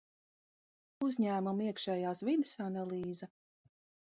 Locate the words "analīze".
2.69-3.29